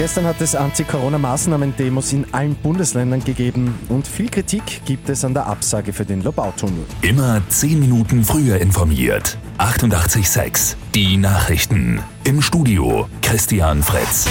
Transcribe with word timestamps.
Gestern 0.00 0.24
hat 0.24 0.40
es 0.40 0.54
Anti-Corona-Maßnahmen-Demos 0.54 2.14
in 2.14 2.24
allen 2.32 2.54
Bundesländern 2.54 3.22
gegeben 3.22 3.78
und 3.90 4.06
viel 4.06 4.30
Kritik 4.30 4.80
gibt 4.86 5.10
es 5.10 5.26
an 5.26 5.34
der 5.34 5.44
Absage 5.44 5.92
für 5.92 6.06
den 6.06 6.22
Lobautunnel. 6.22 6.86
Immer 7.02 7.42
10 7.46 7.78
Minuten 7.78 8.24
früher 8.24 8.56
informiert. 8.62 9.36
88.6 9.58 10.76
Die 10.94 11.18
Nachrichten. 11.18 12.00
Im 12.24 12.40
Studio 12.40 13.10
Christian 13.20 13.82
Fritz. 13.82 14.26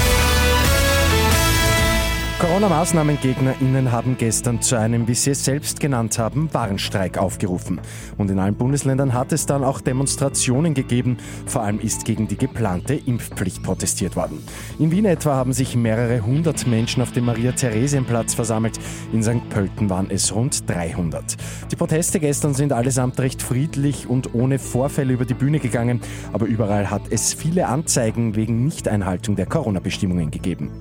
Corona-MaßnahmenGegnerInnen 2.39 3.91
haben 3.91 4.15
gestern 4.17 4.61
zu 4.61 4.79
einem, 4.79 5.09
wie 5.09 5.13
sie 5.13 5.31
es 5.31 5.43
selbst 5.43 5.81
genannt 5.81 6.17
haben, 6.19 6.47
Warnstreik 6.53 7.17
aufgerufen. 7.17 7.81
Und 8.17 8.31
in 8.31 8.39
allen 8.39 8.55
Bundesländern 8.55 9.13
hat 9.13 9.33
es 9.33 9.45
dann 9.45 9.61
auch 9.61 9.81
Demonstrationen 9.81 10.73
gegeben. 10.73 11.17
Vor 11.45 11.63
allem 11.63 11.81
ist 11.81 12.05
gegen 12.05 12.29
die 12.29 12.37
geplante 12.37 12.93
Impfpflicht 12.93 13.61
protestiert 13.61 14.15
worden. 14.15 14.41
In 14.79 14.89
Wien 14.89 15.03
etwa 15.03 15.35
haben 15.35 15.51
sich 15.51 15.75
mehrere 15.75 16.25
hundert 16.25 16.65
Menschen 16.65 17.03
auf 17.03 17.11
dem 17.11 17.25
Maria-Theresien-Platz 17.25 18.35
versammelt. 18.35 18.79
In 19.11 19.21
St. 19.21 19.49
Pölten 19.49 19.89
waren 19.89 20.09
es 20.09 20.33
rund 20.33 20.69
300. 20.69 21.35
Die 21.69 21.75
Proteste 21.75 22.21
gestern 22.21 22.53
sind 22.53 22.71
allesamt 22.71 23.19
recht 23.19 23.41
friedlich 23.41 24.07
und 24.07 24.33
ohne 24.33 24.59
Vorfälle 24.59 25.11
über 25.11 25.25
die 25.25 25.33
Bühne 25.33 25.59
gegangen. 25.59 25.99
Aber 26.31 26.45
überall 26.45 26.89
hat 26.89 27.01
es 27.09 27.33
viele 27.33 27.67
Anzeigen 27.67 28.37
wegen 28.37 28.63
Nichteinhaltung 28.63 29.35
der 29.35 29.45
Corona-Bestimmungen 29.45 30.31
gegeben. 30.31 30.71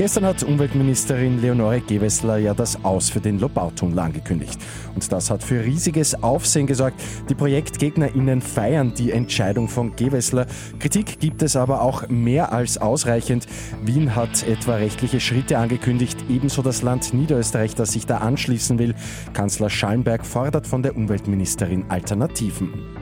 Gestern 0.00 0.24
hat 0.24 0.42
Umweltministerin 0.42 1.42
Leonore 1.42 1.82
Gewessler 1.82 2.38
ja 2.38 2.54
das 2.54 2.82
Aus 2.86 3.10
für 3.10 3.20
den 3.20 3.38
Lobautunnel 3.38 3.98
angekündigt. 3.98 4.58
Und 4.94 5.12
das 5.12 5.28
hat 5.30 5.44
für 5.44 5.62
riesiges 5.62 6.22
Aufsehen 6.22 6.66
gesorgt. 6.66 6.98
Die 7.28 7.34
ProjektgegnerInnen 7.34 8.40
feiern 8.40 8.94
die 8.94 9.12
Entscheidung 9.12 9.68
von 9.68 9.94
Gewessler. 9.96 10.46
Kritik 10.78 11.20
gibt 11.20 11.42
es 11.42 11.54
aber 11.54 11.82
auch 11.82 12.08
mehr 12.08 12.50
als 12.50 12.78
ausreichend. 12.78 13.46
Wien 13.84 14.16
hat 14.16 14.42
etwa 14.48 14.76
rechtliche 14.76 15.20
Schritte 15.20 15.58
angekündigt, 15.58 16.16
ebenso 16.30 16.62
das 16.62 16.80
Land 16.80 17.12
Niederösterreich, 17.12 17.74
das 17.74 17.92
sich 17.92 18.06
da 18.06 18.20
anschließen 18.20 18.78
will. 18.78 18.94
Kanzler 19.34 19.68
Schallenberg 19.68 20.24
fordert 20.24 20.66
von 20.66 20.82
der 20.82 20.96
Umweltministerin 20.96 21.84
Alternativen. 21.90 22.99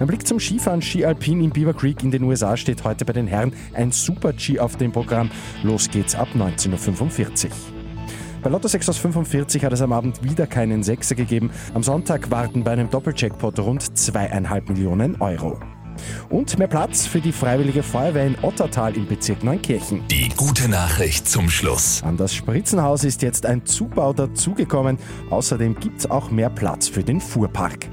Ein 0.00 0.08
Blick 0.08 0.26
zum 0.26 0.40
Skifahren. 0.40 0.82
Ski 0.82 1.04
Alpin 1.04 1.40
in 1.40 1.50
Beaver 1.50 1.72
Creek 1.72 2.02
in 2.02 2.10
den 2.10 2.24
USA 2.24 2.56
steht 2.56 2.82
heute 2.82 3.04
bei 3.04 3.12
den 3.12 3.28
Herren 3.28 3.52
ein 3.74 3.92
Super-G 3.92 4.58
auf 4.58 4.76
dem 4.76 4.90
Programm. 4.90 5.30
Los 5.62 5.88
geht's 5.88 6.16
ab 6.16 6.28
19.45 6.34 7.44
Uhr. 7.46 7.50
Bei 8.42 8.50
Lotto 8.50 8.68
6 8.68 8.88
aus 8.88 8.98
45 8.98 9.64
hat 9.64 9.72
es 9.72 9.80
am 9.80 9.92
Abend 9.92 10.22
wieder 10.22 10.46
keinen 10.46 10.82
Sechser 10.82 11.14
gegeben. 11.14 11.50
Am 11.74 11.82
Sonntag 11.82 12.30
warten 12.30 12.64
bei 12.64 12.72
einem 12.72 12.90
Doppeljackpot 12.90 13.58
rund 13.60 13.96
zweieinhalb 13.96 14.68
Millionen 14.68 15.20
Euro. 15.20 15.60
Und 16.28 16.58
mehr 16.58 16.68
Platz 16.68 17.06
für 17.06 17.20
die 17.20 17.32
Freiwillige 17.32 17.82
Feuerwehr 17.82 18.26
in 18.26 18.36
Ottertal 18.42 18.96
im 18.96 19.06
Bezirk 19.06 19.44
Neunkirchen. 19.44 20.06
Die 20.08 20.28
gute 20.36 20.68
Nachricht 20.68 21.28
zum 21.28 21.50
Schluss. 21.50 22.02
An 22.02 22.16
das 22.16 22.34
Spritzenhaus 22.34 23.04
ist 23.04 23.22
jetzt 23.22 23.46
ein 23.46 23.66
Zubau 23.66 24.12
dazugekommen. 24.12 24.98
Außerdem 25.30 25.78
gibt 25.78 26.00
es 26.00 26.10
auch 26.10 26.30
mehr 26.30 26.50
Platz 26.50 26.88
für 26.88 27.02
den 27.02 27.20
Fuhrpark. 27.20 27.88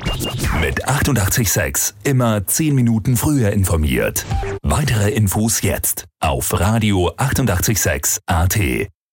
Mit 0.62 0.88
886 0.88 1.96
immer 2.04 2.46
10 2.46 2.76
Minuten 2.76 3.18
früher 3.18 3.52
informiert. 3.52 4.26
Weitere 4.62 5.12
Infos 5.12 5.62
jetzt 5.62 6.06
auf 6.20 6.60
Radio 6.60 7.12
886 7.18 8.22
AT. 8.26 8.58